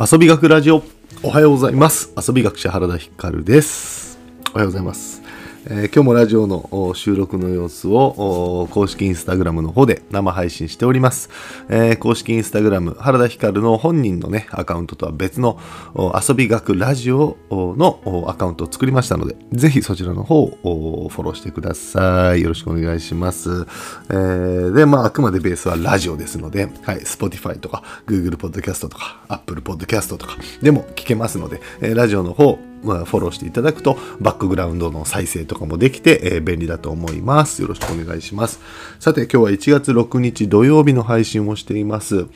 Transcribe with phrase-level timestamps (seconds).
[0.00, 0.84] 遊び学ラジオ。
[1.24, 2.12] おはようございます。
[2.16, 4.16] 遊び学者原田光です。
[4.52, 5.27] おはようございます。
[5.70, 11.28] えー、今日もラジオの収録の様子を公式インスタグラムの方で生配信しております。
[11.68, 15.60] えー、公式インスタグラム原田光の本人のね、アカウントとは別の
[15.94, 22.40] 遊び学ラジオのアカウントを作りましたので、ぜひそちらの方をフォローしてください。
[22.40, 23.66] よろしくお願いします。
[24.08, 37.62] えー、で、まあ、あくまでベースはラジオですので、はい、Spotify とか Google Podcast とか Apple Podcast とかでも聞けますので、えラジオの方、まあ、フォローしていただくと、バックグラウンドの再生とかもできて、えー、便利だと思います。
[37.62, 38.60] よろしくお願いします。
[39.00, 42.26] さて、今日は1月6日土曜日の配信をしています。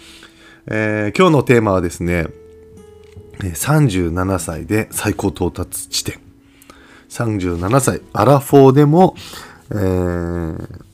[0.67, 2.27] えー、今日のテーマはですね、
[3.41, 6.21] 37歳で最高到達地点。
[7.09, 9.17] 37歳、アラフォーでも、
[9.71, 10.92] えー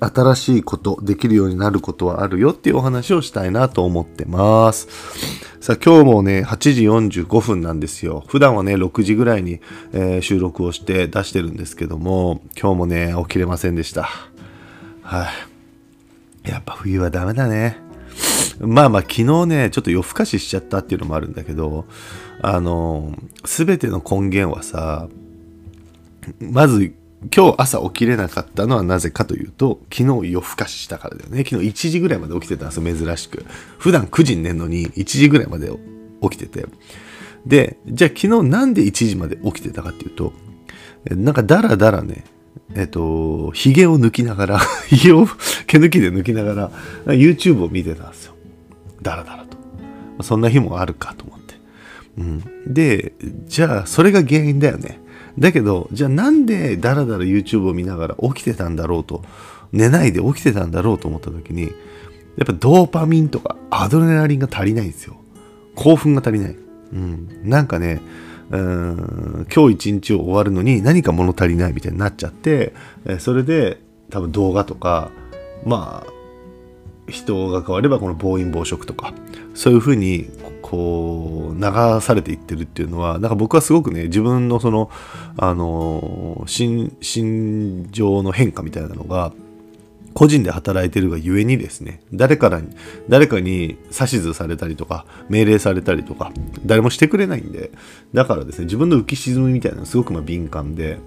[0.00, 4.88] 新しいこと、できるようになることはあるよっていうお話をしたいなと思ってます。
[5.60, 6.82] さあ今日もね、8時
[7.22, 8.24] 45分なんですよ。
[8.26, 9.60] 普段はね、6時ぐらいに、
[9.92, 14.08] えー、収録をして出してるんですけども、今日もね、起きれませんでした。
[15.02, 15.28] は
[16.44, 17.78] い、やっぱ冬はダメだね。
[18.58, 21.84] まあまあ昨日ね、ちょっと夜更かししちゃったっていうのもあるんだけど、
[22.40, 25.08] あの、すべての根源はさ、
[26.40, 26.92] まず
[27.30, 31.44] 今日朝起きれなかったのはなぜかというと、昨日夜更かししたからだよね。
[31.44, 33.44] 昨日1時ぐらいまで起きてたんですよ、珍しく。
[33.78, 35.70] 普段9時に寝るのに1時ぐらいまで
[36.20, 36.66] 起きてて。
[37.46, 40.32] で、じゃあ昨日なんで1時まで起きてたかっていうと、
[41.10, 42.24] なんかダラダラね、
[42.74, 45.26] えっと、髭を抜きながら、 髭を
[45.66, 46.70] 毛抜きで抜きながら、
[47.14, 48.34] YouTube を見てたんですよ。
[49.00, 50.22] ダラダラと。
[50.22, 51.54] そんな日もあるかと思って。
[52.18, 52.72] うん。
[52.72, 53.14] で、
[53.46, 55.01] じゃあ、それが原因だよね。
[55.38, 59.22] だけど、じゃあなんでダラダラ YouTube を見ながら起きてたんだろうと、
[59.72, 61.72] 寝ないで起きてたんだろうと思った時に、
[62.36, 65.16] やっぱドーパミンとかアドレナリンが足りないんですよ。
[65.74, 66.56] 興奮が足りない。
[66.92, 67.28] うん。
[67.44, 68.00] なんかね、
[68.50, 72.74] 今日一日を終わるのに何か物足りないみたいになっちゃって、
[73.18, 75.10] それで多分動画とか、
[75.64, 76.12] まあ、
[77.08, 79.12] 人が変わればこの暴飲暴食とか、
[79.54, 80.30] そういうふうに
[80.62, 84.90] こう流されていってるっていうのはなんか僕はすごくね自分のその
[85.36, 89.32] あの心心情の変化みたいなのが
[90.14, 92.60] 個人で働いてるがゆえにですね誰から
[93.08, 96.32] 誰かに指図されたりとか命令されたりとか
[96.64, 97.70] 誰もしてくれないんで
[98.14, 100.98] だからですね自分の浮き沈みみたいなのすごくま敏感で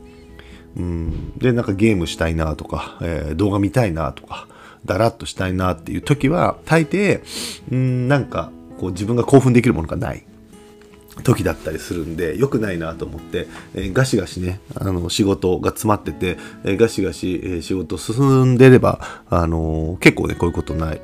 [0.76, 4.48] うんでなんかゲームしたいなとか、えー、動画見たいなとか
[4.86, 7.22] だらっとしたいなっていう時は大抵
[7.72, 10.26] うんなんかこう自分が興奮できるものがない。
[11.24, 21.02] 時だったりするんで良くないなと思って、えー、ガシガシねあの仕事が詰まってて、えー、ガシガシ、えー、仕事進んでれば、あの、結構ねこういうことない。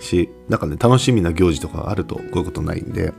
[0.00, 3.12] しなんかね楽しみな行事とかあるとこういうことないんで、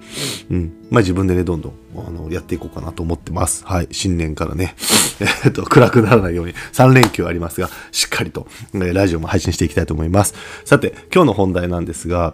[0.49, 0.73] うん。
[0.89, 3.65] まあ、自分でねどんどんあのやっていこうかなと思ってます。
[3.65, 3.87] はい。
[3.91, 4.75] 新年からね
[5.45, 10.33] えっと暗くならないように3連休ありますがしっかりと、えー、ラジオも配信していきたいと思います。
[10.65, 12.33] さて今日の本題なんですが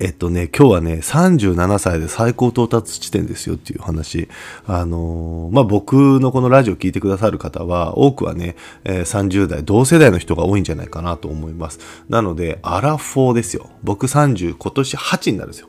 [0.00, 4.28] えっとね、今日はね、37歳で最高到達地点ですよっていう話。
[4.66, 11.78] あのー、まあ、僕のこのラジオ聞いてくださる方は、多くはね、え、30代、同世代の人が多いんじゃないかなと思います。
[12.08, 13.70] なので、アラフォーですよ。
[13.82, 15.68] 僕30、今年8になるんですよ。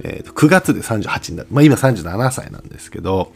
[0.00, 1.48] えー、と9月で38になる。
[1.50, 3.32] まあ、今37歳なんですけど、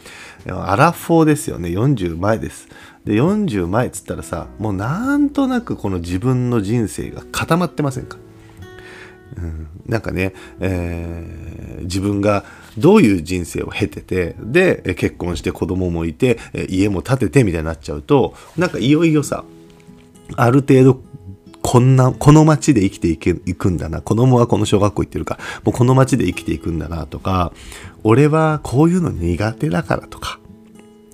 [0.46, 1.70] アラフォーですよね。
[1.70, 2.68] 40前です。
[3.04, 8.18] で、40前っつったらさ、もうなんとなくこの自分の人生が固まってませんか？
[9.36, 12.44] うん、なんかね、えー、自分が
[12.78, 19.44] どういう人生を経ててで結婚して子供もいて家も建ててみたいになっちゃうとなんかいよいよさ
[20.36, 21.02] ある程度
[21.62, 24.00] こんな、この街で生きていけいくんだな。
[24.00, 27.52] 子供はこの小学校行ってるから、もうこの街で生きていくんだなとか、
[28.02, 30.40] 俺はこういうの苦手だからとか、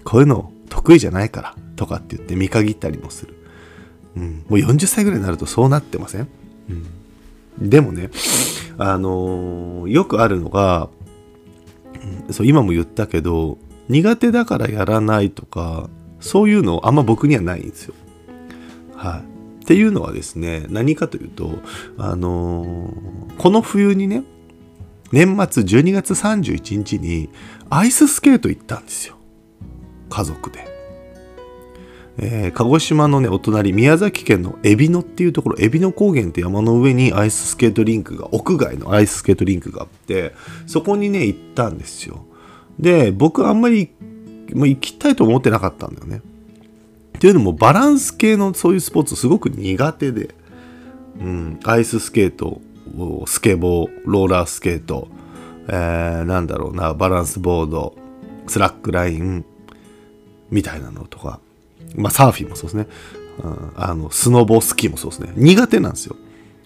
[0.05, 3.35] こういうの得意じゃないからとかって言って見限ったりもする。
[4.17, 6.29] うん、もう40歳ぐらいになるとそうなってません、
[6.71, 6.87] うん
[7.59, 8.11] でもね、
[8.79, 10.89] あのー、よくあるのが、
[12.31, 13.59] そう今も言ったけど、
[13.89, 15.89] 苦手だからやらないとか、
[16.21, 17.95] そういうのあんま僕にはないんですよ。
[18.95, 19.65] はい。
[19.65, 21.51] っていうのはですね、何かというと、
[21.99, 24.23] あのー、この冬にね、
[25.13, 27.31] 年末12月31日に
[27.71, 29.17] アイススケート行ったんですよ。
[30.11, 30.76] 家族で。
[32.19, 40.35] えー、鹿児島のね、お隣、宮崎県のえびのっていうところ、えびの高原って山の上にアイススケートリンクが、屋外のアイススケートリンクがあって、
[40.67, 42.25] そこにね、行ったんですよ。
[42.79, 43.91] で、僕あんまり、
[44.55, 46.23] まあ、行きたいと思ってなかったんだよね。
[47.17, 50.35] っていうのも、バランス系のそういうスポーツすごく苦手で、
[51.21, 52.61] うん、アイススケート、
[53.27, 55.09] スケボー、ローラースケート、
[55.69, 57.95] えー、なんだろうな、バランスボード、
[58.47, 59.45] スラックライン、
[60.51, 61.41] みたいなのとか、
[61.97, 62.87] まあサーフィンもそうですね。
[63.43, 65.33] うん、あの、スノボスキーもそうですね。
[65.37, 66.17] 苦手なんですよ。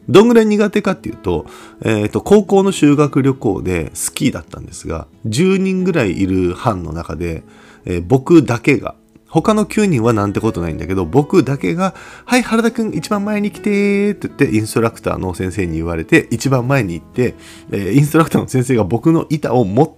[0.08, 1.46] どんぐらい苦手かっていうと、
[1.82, 7.44] えっ、ー、と、高校の修学旅行でスキーだったんですが、10人ぐらいいる班の中で、
[7.84, 8.94] えー、僕だけが、
[9.28, 11.94] 他の9人はなんてことないんだけど、僕だけが、
[12.24, 17.34] はい、原田くん一番前に来てーって言って、インストラクターの先生に言われて、一番前に行って、
[17.70, 19.96] えー、インストラクターの先生が僕の板を持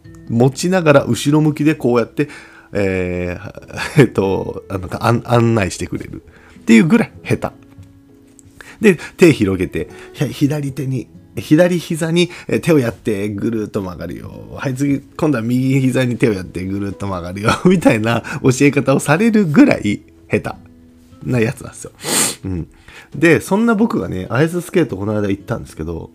[0.50, 2.28] ちながら後ろ向きでこうやって、
[2.72, 4.88] えー、 えっと、あの
[5.32, 6.22] 案内してくれる
[6.60, 7.62] っていうぐらい下手。
[8.80, 9.88] で、手広げて、
[10.30, 12.30] 左手に、左膝に
[12.62, 14.48] 手をやってぐるっと曲がるよ。
[14.56, 17.50] はい、次、今度は右膝に手をやってぐるっと曲がるよ。
[17.64, 20.56] みたいな教え方をされるぐらい下
[21.24, 21.92] 手なやつなんですよ。
[22.44, 22.68] うん。
[23.14, 26.10] で、そんな僕がね、アイススケートこの間行ったんですけど、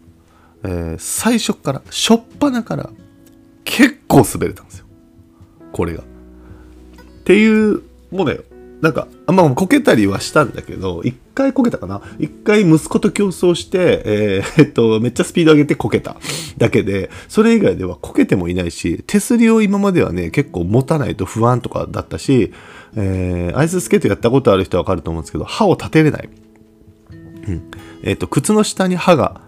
[0.64, 2.90] えー、最初から、しょっぱなから
[3.64, 4.86] 結構滑れたんですよ。
[5.72, 6.04] これが。
[7.28, 8.38] ていう、もうね、
[8.80, 12.02] なんかあ、まあ、こけたりはしたんだけど、一回こけたかな？
[12.20, 16.16] 一回息子と競争して、えー、えっと、めっちゃスピード上げてこけた
[16.58, 22.54] だけで、それ以外ではこけてもいないし、手すりを今まではね、結構持たないと不安とかだったし、
[22.96, 26.30] えー、アイススケートやったことある人はわかると思うんですけど、刃を立てれない。
[27.48, 27.72] うん。
[28.04, 29.42] えっと、靴の下に刃が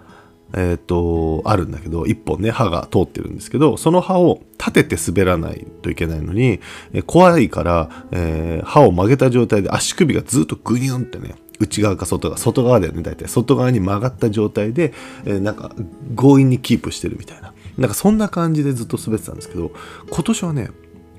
[0.53, 6.59] えっ、ー、と、あるんだけど、一本ね、刃が通ってるんですけど、その刃を立てて滑らないといけないのに、
[6.93, 13.27] え怖いから、えー、刃を曲げた状態で足首がずっとグニュンってね、内側か外側、外側だよね、大体。
[13.27, 14.93] 外側に曲がった状態で、
[15.25, 15.71] えー、なんか
[16.15, 17.53] 強引にキープしてるみたいな。
[17.77, 19.71] なんかそんな感じでずっと滑ってたんですけど、
[20.09, 20.69] 今年はね、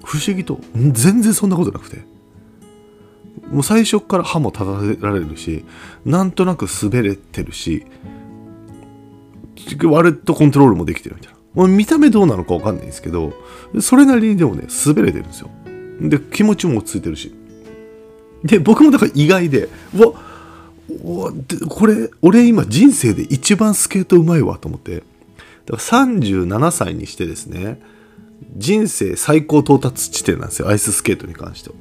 [0.05, 2.03] 不思議と、全然そんなことなくて。
[3.51, 5.65] もう最初から刃も立てられるし、
[6.05, 7.85] なんとなく滑れてるし、
[9.85, 11.67] 割とコントロールもできてるみたいな。
[11.69, 13.33] 見た目どうなのかわかんないんですけど、
[13.81, 15.51] それなりにでもね、滑れてるんですよ。
[16.01, 17.35] で、気持ちも落ち着いてるし。
[18.45, 20.13] で、僕もだから意外で、うわ、
[21.05, 21.33] うわ
[21.69, 24.97] これ、俺今人生で一番スケートうまいわと思って。
[24.97, 25.05] だか
[25.73, 27.81] ら37歳にしてですね、
[28.57, 31.77] 人生最高到達地点なんですよ、アイススケートに関しては。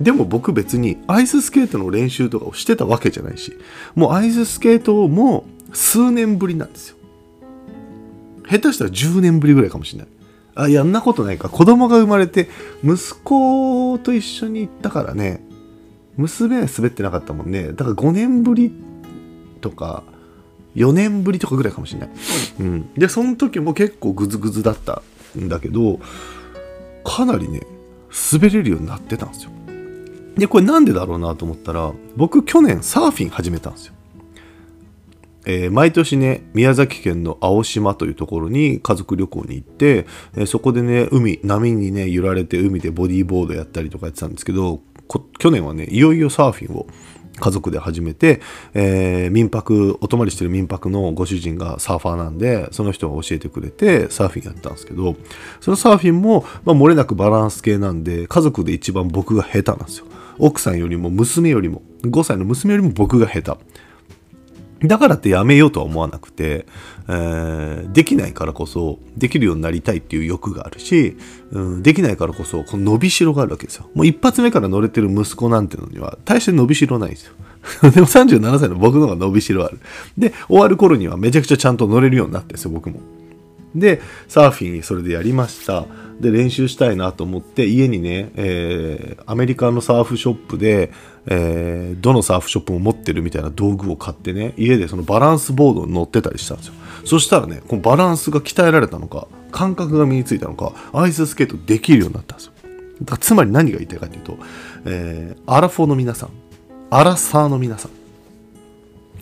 [0.00, 3.56] でも僕別にアイススケートの練習とかをしてたわけじゃないし、
[3.94, 6.96] もうアイススケートも数年ぶりなんですよ。
[8.52, 10.08] 下手したら10年ぶりぐらいかもしれない。
[10.54, 11.48] あ、やんなことないか。
[11.48, 12.50] 子供が生まれて、
[12.84, 15.42] 息子と一緒に行ったからね、
[16.16, 17.72] 娘は滑ってなかったもんね。
[17.72, 18.70] だから5年ぶり
[19.62, 20.02] とか、
[20.76, 22.10] 4年ぶりとかぐらいかもしれない。
[22.60, 22.92] うん。
[22.94, 25.02] で、その時も結構グズグズだった
[25.38, 26.00] んだけど、
[27.04, 27.62] かなりね、
[28.32, 29.50] 滑れるようになってたんですよ。
[30.36, 33.94] で、これなんでだろうなと思ったら、僕去年サーフィン始めたんですよ。
[35.44, 44.80] えー、毎年ね、宮崎県の青島というところに家族旅行に行って、えー、そこでね、海、波にね、揺られて海でボディーボードやったりとかやってたんですけど、
[45.38, 46.86] 去年はね、いよいよサーフィンを
[47.40, 48.40] 家族で始めて、
[48.74, 55.16] えー、民泊、お泊まりしてる民泊のご主人がサーファーなんで、その人が教えてくれて、サーフィンやったんですけど、
[55.60, 60.06] そのサーフィンも、まあ、漏れなくバランス系なんで、家族で一番僕が下手なんですよ。
[60.38, 63.82] 奥さんよりも娘よりも、5歳の娘よりも僕が下手。
[64.84, 66.66] だからってやめようとは思わなくて、
[67.08, 71.16] えー、できないからこそ、できるようになりたいっていう欲があるし、
[71.52, 73.88] うん、できないからこそ、この伸びしろがあるわけですよ。
[73.94, 77.34] もう一発目から乗れてる息子なんてのには、大して伸びしろないんですよ。
[77.90, 79.78] でも37歳の僕の方が伸びしろある。
[80.18, 83.00] で、終わる頃にはめちゃくちゃちゃんと乗れるようになってるんですよ、僕も。
[83.74, 85.86] で、サーフィンそれでやりました。
[86.22, 90.92] で、練習したいなと思って、家にね、えー、アメリカのサーフショップで、
[91.26, 96.74] えー、どのサーフショップも持ってるみたいな道具を買ってね、家でそのバランスボードに乗ってたりしたんですよ。
[97.04, 102.52] そしたらね、このバランスが鍛えられたのか、感覚が身についたのか、アイススケートできるようになったんですよ。
[103.02, 104.38] だつまり何が言いたいかというと、
[104.84, 106.30] えー、アラフォーの皆さん、
[106.90, 107.90] アラサーの皆さん、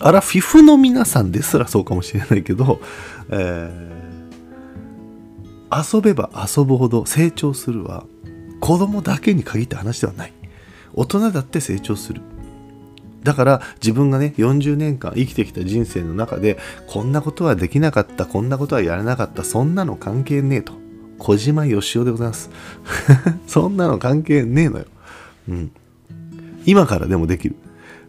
[0.00, 2.80] アラフィフの皆さんですらそうかもしれないけど、
[3.30, 3.99] えー
[5.72, 8.04] 遊べば遊ぶほど成長するは
[8.60, 10.32] 子供だけに限った話ではない。
[10.92, 12.20] 大人だって成長する。
[13.22, 20.72] だから自分がね40年間生きてきた人生の中でこんなことはできなかったこんなことはやれなかったそんなの関係ねえと。
[21.18, 22.50] 小島よしおでございます。
[23.46, 24.86] そんなの関係ねえのよ、
[25.50, 25.70] うん、
[26.64, 27.56] 今からでもできる。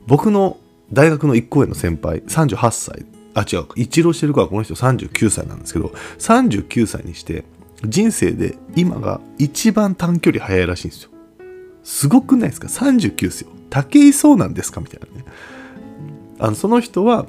[0.08, 0.58] 僕の
[0.94, 3.06] 大学の1個上の先輩38歳。
[3.34, 3.66] あ、違う。
[3.76, 7.46] 一浪してるかはこの人39歳なんですけど、39歳にして、
[7.86, 11.10] 人生で今が一番短距離速いらしいんですよ。
[11.84, 13.50] すごくないですか ?39 ですよ。
[13.70, 14.82] 武井壮なんですか？
[14.82, 15.26] みたいなね。
[16.40, 17.26] あの、その人は、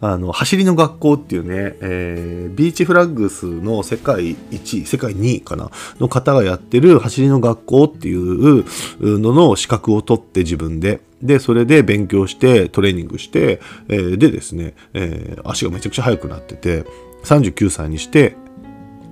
[0.00, 8.64] あの、走りの学校っていうね、えー、ビーチフラッグスの世界1位、世界2位かな、の方がやってる走りの学校っていう
[9.00, 16.86] のの資格を取って自分で、で、それで勉強して、トレーニングして、えー、でですね、えー、足がめちゃくちゃ速くなってて、
[17.24, 18.36] 39歳にして、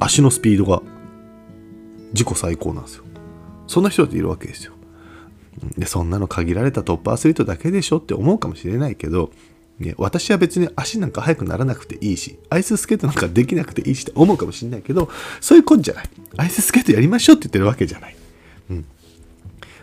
[0.00, 0.82] 足のスピードが
[2.12, 3.04] 自己最高なんですよ。
[3.66, 4.72] そんな人っているわけですよ。
[5.76, 9.30] で、そんなの限られたトップアスリートだけでしょって思うかもしれないけど、
[9.78, 15.08] ね、私は別に足なんか速くならなくていいし、アイススケートなんかできなくていいしって思うかもしれないけど、
[15.40, 16.10] そういうことじゃない。
[16.36, 18.16] アイススケートやりましょうって言ってるわけじゃない。
[18.70, 18.84] うん。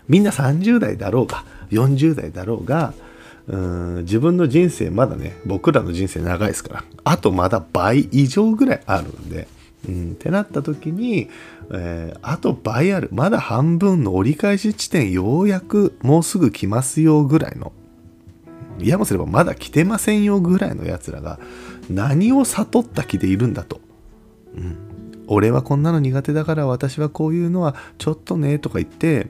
[0.08, 2.94] みんな30代だろうが、40代だろうが、
[3.48, 9.48] うん自分の人生まだね、僕らの人生長いですから、あとまだ倍以上ぐらいあるんで、
[9.88, 11.30] うん、ってなった時に、
[11.72, 13.10] えー、あと倍ある。
[13.12, 17.72] まだ半分の折り返し地点ようやくもうすぐ来ますよぐらいの。
[18.80, 21.40] いやもすればまだ来てませんよぐらいのやつらが
[21.90, 23.80] 何を悟った気でいるんだと。
[24.56, 24.78] うん。
[25.28, 29.28] 俺はこんなの苦手だから私はこういうのはちょっとねとか言って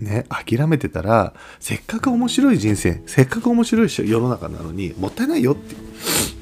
[0.00, 5.74] ね、諦めてたら、せっかく面白い人生、せっかく面白い世の中なのに、もったいないよって。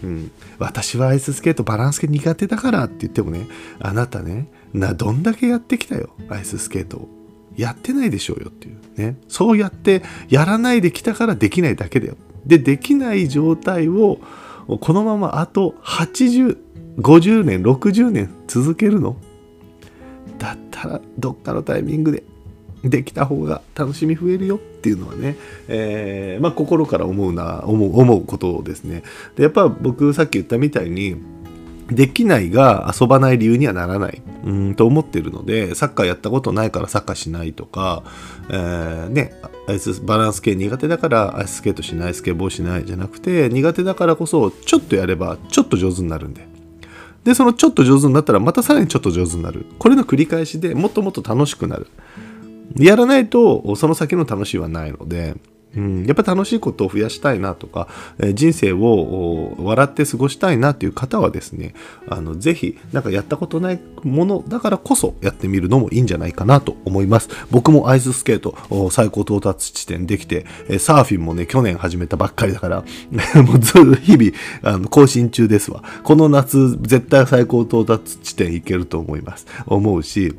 [0.03, 0.31] うん。
[0.59, 3.47] 私はアイススケートバランス系苦手だからって言ってもね、
[3.81, 7.09] あなたね、な、どんだけやってきたよ、アイススケートを。
[7.57, 9.17] やってないでしょうよっていうね。
[9.29, 12.17] そうやってやらないできたからできないだけだよ。
[12.45, 14.19] で、できない状態を、
[14.67, 16.59] このままあと80、
[16.99, 19.17] 50年、60年続けるの？
[20.39, 22.25] だったら、どっかのタイミングで
[22.85, 25.37] できた方が楽しみ増えるよっていうのはね、
[25.69, 29.03] えー、まあ、心から思うな思う思うことですね。
[29.37, 31.17] でやっぱ僕さっき言ったみたいに
[31.89, 38.03] できないが遊ばない理由にはならないうんと思ってるのでサッカーやったことないからサッカーしないとか、
[38.49, 39.35] えー、ね
[39.69, 46.47] アイスバランス系苦手だからアイススケートしないスケボーしないじゃなくて苦手だからこそちょっとやればちょっと上手になるんで。
[47.25, 49.65] でそのちょっと上手になったらまたさらにちょっと上手になる。
[49.79, 51.87] これの繰り返しでもっともっと楽しくなる。
[52.77, 55.37] やらないとその先の楽しいはないので、
[55.77, 61.75] うん、やっぱ楽しいことを増やしたいなとか、え、人生を笑って過ごしたいなっていう方はですね、
[62.09, 67.29] あの、ぜひ、なんかやったことないものだからこそやってみるのもいいんじゃないかなと思います。
[67.51, 70.47] 僕もアイススケート最高到達地点できて、
[70.79, 72.85] サーフィンもね、去年始めたばっかりだから、
[73.43, 74.31] もうずっと日々、
[74.63, 75.83] あの、更新中ですわ。
[76.05, 79.47] この夏、絶対最高到達地点行けると思います。
[79.67, 80.35] 思うし、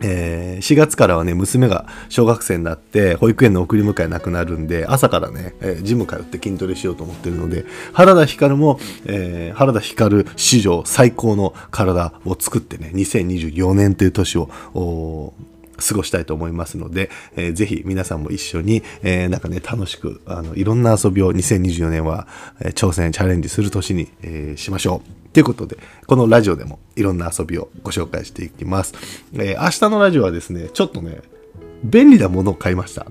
[0.00, 15.32] えー、4月からはね、娘が小学生になって、保育園の送り迎えなくなるんで、朝からね、えー、ジム通って筋トレしようと思ってるので、原田光も、えー、原田光史上最高の体を作ってね、2024年という年を、
[15.78, 22.26] 過ごしたいと思いますので、えー、ぜひ皆さんも一緒に、えー、なんかね、楽しく、あの、いろんな遊びを2024年は、
[22.60, 25.32] えー、挑戦、チャレンジする年に、えー、しましょう。
[25.32, 28.94] ということで、このラジオでもいろんな遊びをご紹介していきます。
[29.34, 31.20] えー、明日のラジオはですね、ちょっとね、
[31.84, 33.06] 便利なものを買いました。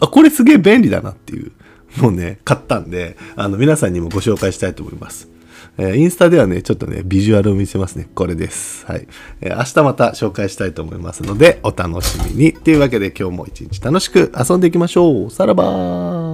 [0.00, 1.52] あ、これすげえ便利だなっていう
[1.98, 5.28] のをね、買ったんで、あの、皆さんにもご紹介したいと思います。
[5.78, 8.08] えー、インスタではね、ちょっとね、ビジュアルを見せますね。
[8.14, 8.86] これです。
[8.86, 9.06] はい。
[9.40, 12.52] えー、明日また紹介したいと思いますので、お楽しみに。
[12.52, 15.30] というわけで今日も一日楽しく遊んでいきましょう。
[15.30, 16.25] さらばー